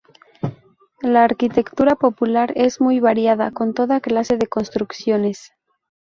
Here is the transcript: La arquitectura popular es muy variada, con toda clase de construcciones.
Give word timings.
La 1.03 1.25
arquitectura 1.25 1.93
popular 1.95 2.53
es 2.55 2.81
muy 2.81 2.99
variada, 2.99 3.51
con 3.51 3.75
toda 3.75 3.99
clase 4.01 4.35
de 4.35 4.47
construcciones. 4.47 5.51